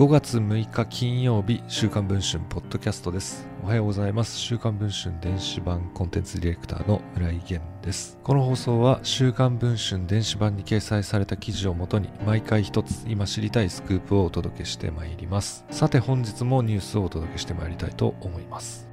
[0.00, 3.46] 5月6日金曜日週刊文春ポッドキャストです。
[3.62, 4.38] おはようございます。
[4.38, 8.18] 週刊文春電子版コンテンツディレクターの村井源です。
[8.22, 15.66] この放送は週刊文春電子版に掲載された記事をもとに毎回一つ今知りたいスクープをお届けしてまいります。
[15.70, 18.88] さて本日もニュースをお届けしてまいりたいと思います。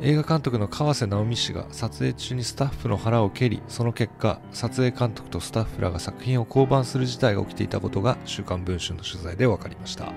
[0.00, 10.12] 映画監督の川瀬直美氏が撮影中にスタッフの腹を蹴りその結果撮影監督とスタッフらが作品を降板する事態が起きていたことが週刊文春の取材で分かりました。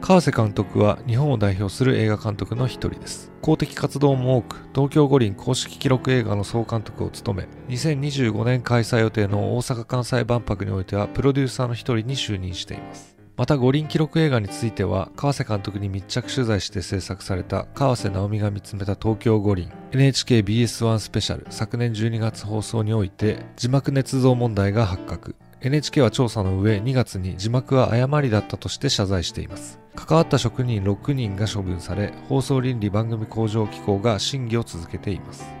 [0.00, 3.30] 川瀬監督は日本を代表する映画監督の一人です。
[3.42, 13.16] 公的活動も多く東京五輪公式記録映画の総監督を務め2025年開催予定の大阪・関西万博においてはプロデューサーの一人に就任しています。
[13.36, 25.36] また五輪記録映画については川瀬監督に密着取材して制作された川瀬直美が見つめた東京五輪 NHKBS1 スペシャル昨年12月放送において字幕捏造問題が発覚。
[25.62, 29.78] NHK は調査の上2月に字幕は誤りだったとして謝罪しています。
[29.94, 35.59] 関わった職人6人が処分され放送倫理番組向上機構が審議を続けています。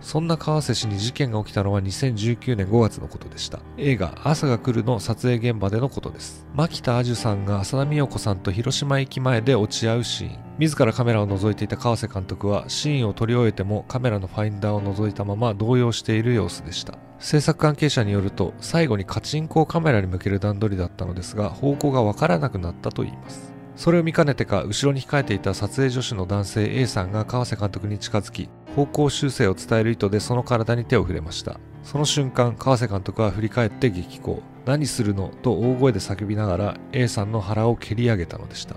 [0.00, 3.60] そんな川瀬氏に事件が起きたのは2019年5月のことでした。
[3.76, 6.46] 映画朝が来るの撮影現場でのことです。
[6.54, 10.38] 牧田あじゅさんが浅田美代子さんと広島駅前で落ち合うシーン。
[10.58, 16.94] 自らカメラを覗いていた川瀬監督はシーンを撮り終えてもカメラのファインダーを覗いたまま動揺している様子でした。
[17.20, 23.52] 制作関係者によると最後にカチンコをカメラに向ける段取りだったのですが方向がわからなくなったといいます。
[23.74, 31.58] それを見かねてか後ろに控えていた撮影助手の男性 A さんが川瀬監督に近づき方向修正を伝える意図でその体に手を触れました。
[31.82, 34.40] その瞬間川瀬監督は振り返って激高。
[34.66, 38.76] 何するのと大声で叫びながら A さんの腹を蹴り上げたのでした。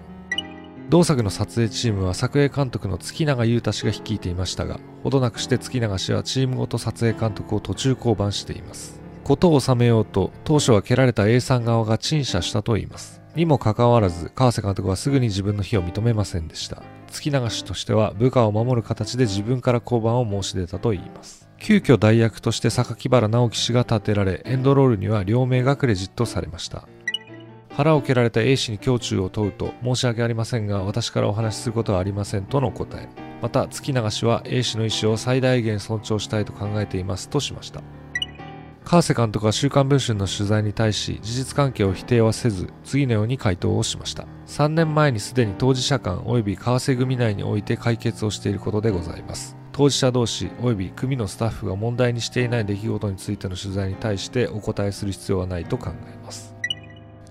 [0.89, 8.99] 同作の撮影チームは作映監督の月永裕太氏が率いていましたがほどなくして月永氏はチームごと撮影監督を途中降板しています。
[9.23, 13.20] 事を収めようと当初は蹴られた A さん側が陳謝したといいます。
[13.35, 16.83] にもかかわらず、川瀬監督はすぐに自分の非を認めませんでした。
[17.07, 21.50] 月流しとしては部下を守る形で自分から降板を申し出たといいます。
[21.57, 26.88] 急遽代役として榊原直樹氏が立てられ、エンドロールには両名がクレジットされました。
[27.69, 33.07] 腹を蹴られた A 氏に胸中を問うと、申し訳ありませんが、私からお話しすることはありませんとの答え。
[33.41, 37.81] また、月流しは A 氏の意思を最大限尊重したいと考えていますとしました。
[38.91, 44.28] 川瀬監督は週刊文春の取材に対し事実関係を否定はせず次のように回答をしました。
[44.47, 49.56] 3年前にすでに当事者間及び為替組内において解決をしていることでございます。
[49.72, 56.53] 当事者同士及び組のスタッフが問題にしていない出来事についての取材に対してお答えする必要はないと考えます。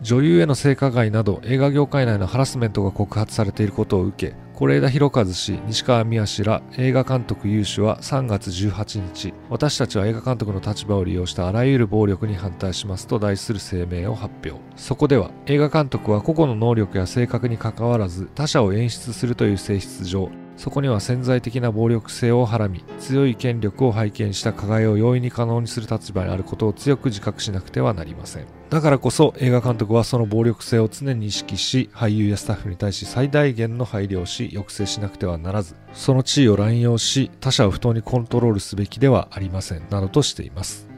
[0.00, 14.60] 女優への性加害など映画業界内のハラスメントが告発されていることを受け是枝裕和氏、西川宮氏ら映画監督有志は3月18日、私たちは映画監督の立場を利用したあらゆる暴力に反対しますと題する声明を発表。
[14.76, 20.28] そこでは、映画監督は個々の能力や性格にかかわらず他者を演出するという性質上、
[20.60, 28.44] そこには潜在的な暴力性をはらみ、強い権力を背景した加害を容易に可能にする立場にあることを強く自覚しなくてはなりません。
[28.68, 40.89] だからこそ映画監督はその暴力性を常に意識し、俳優やスタッフに対し最大限の配慮をし、抑制しなくてはならず、その地位を乱用し、他者を不当にコントロールすべきではありません、などとしています。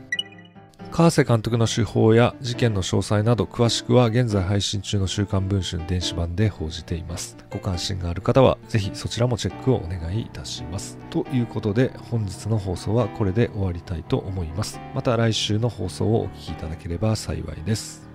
[0.93, 7.39] 川瀬監督の手法や事件の詳細など詳しくは現在配信中の週刊文春電子版で報じています。
[7.51, 10.99] ご関心がある方はぜひそちらもチェックをお願いいたします。
[11.09, 14.81] ということで本日の放送はこれで終わりたいと思います。
[14.95, 18.12] また来週の放送をお聴きいただければ幸いです。